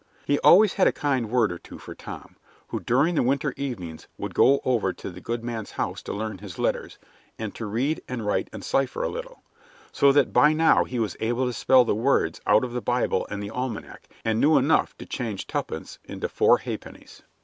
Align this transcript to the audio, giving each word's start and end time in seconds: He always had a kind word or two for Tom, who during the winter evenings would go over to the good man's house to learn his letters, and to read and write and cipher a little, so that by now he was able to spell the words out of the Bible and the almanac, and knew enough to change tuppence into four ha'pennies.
He 0.25 0.39
always 0.39 0.73
had 0.73 0.87
a 0.87 0.91
kind 0.91 1.29
word 1.29 1.51
or 1.51 1.59
two 1.59 1.77
for 1.77 1.93
Tom, 1.93 2.35
who 2.69 2.79
during 2.79 3.13
the 3.13 3.21
winter 3.21 3.53
evenings 3.55 4.07
would 4.17 4.33
go 4.33 4.59
over 4.65 4.93
to 4.93 5.11
the 5.11 5.21
good 5.21 5.43
man's 5.43 5.73
house 5.73 6.01
to 6.01 6.11
learn 6.11 6.39
his 6.39 6.57
letters, 6.57 6.97
and 7.37 7.53
to 7.53 7.67
read 7.67 8.01
and 8.07 8.25
write 8.25 8.49
and 8.51 8.63
cipher 8.63 9.03
a 9.03 9.09
little, 9.09 9.43
so 9.91 10.11
that 10.11 10.33
by 10.33 10.53
now 10.53 10.85
he 10.85 10.97
was 10.97 11.15
able 11.19 11.45
to 11.45 11.53
spell 11.53 11.85
the 11.85 11.93
words 11.93 12.41
out 12.47 12.63
of 12.63 12.71
the 12.71 12.81
Bible 12.81 13.27
and 13.29 13.43
the 13.43 13.51
almanac, 13.51 14.09
and 14.25 14.41
knew 14.41 14.57
enough 14.57 14.97
to 14.97 15.05
change 15.05 15.45
tuppence 15.45 15.99
into 16.05 16.27
four 16.27 16.57
ha'pennies. 16.57 17.21